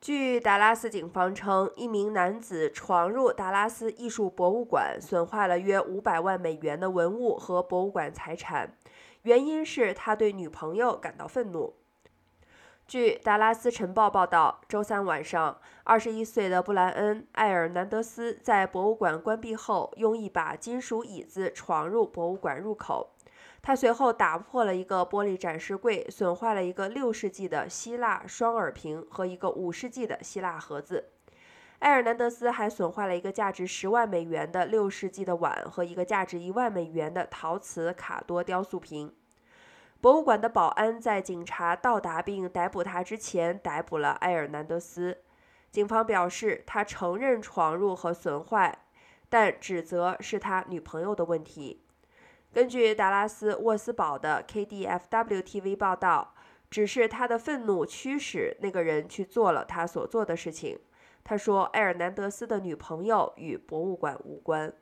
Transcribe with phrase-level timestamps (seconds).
[0.00, 8.76] 据达拉斯警方称，一名男子闯入达拉斯艺术博物馆，损坏了约五百万美元的文物和博物馆财产，
[9.22, 11.74] 原因是他对女朋友感到愤怒。
[12.86, 23.10] 据《达拉斯晨报》报道，周三晚上，21岁的布莱恩·埃尔南德斯在博物馆关闭后，用一把金属椅子闯入博物馆入口。
[23.62, 31.10] 他随后打破了一个玻璃展示柜，损坏了一个六世纪的希腊双耳瓶和一个五世纪的希腊盒子。
[31.80, 39.14] 埃尔南德斯还损坏了一个价值十万美元的六世纪的碗和一个价值一万美元的陶瓷卡多雕塑瓶。
[40.00, 45.18] 博物馆的保安在警察到达并逮捕他之前逮捕了埃尔南德斯。
[45.70, 48.78] 警方表示，他承认闯入和损坏，
[49.28, 51.84] 但指责是他女朋友的问题。
[52.52, 56.34] 根据达拉斯沃斯堡的 KDFW-TV 报道，
[56.70, 60.78] 只是他的愤怒驱使那个人去做了他所做的事情。
[61.22, 64.72] 他说：“埃尔南德斯的女朋友与博物馆无关。”